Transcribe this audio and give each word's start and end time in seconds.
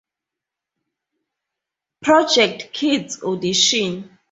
Project 2.03 2.71
Kids 2.73 3.21
Audition. 3.21 4.09